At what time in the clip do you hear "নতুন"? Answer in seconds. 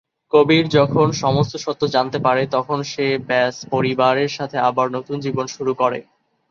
4.91-5.17